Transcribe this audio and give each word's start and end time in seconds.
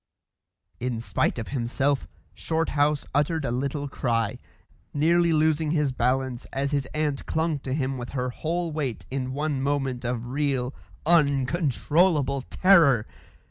In 0.79 0.99
spite 0.99 1.37
of 1.37 1.49
himself, 1.49 2.07
Shorthouse 2.33 3.05
uttered 3.13 3.45
a 3.45 3.51
little 3.51 3.87
cry, 3.87 4.39
nearly 4.95 5.31
losing 5.31 5.69
his 5.69 5.91
balance 5.91 6.45
as 6.45 6.71
his 6.71 6.87
aunt 6.95 7.27
clung 7.27 7.59
to 7.59 7.71
him 7.71 7.99
with 7.99 8.09
her 8.17 8.31
whole 8.31 8.71
weight 8.71 9.05
in 9.11 9.31
one 9.31 9.61
moment 9.61 10.03
of 10.03 10.25
real, 10.25 10.73
uncontrollable 11.05 12.41
terror. 12.49 13.05